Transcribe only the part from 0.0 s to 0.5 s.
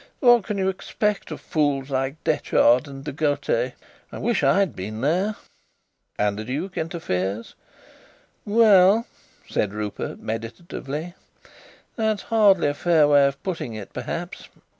"What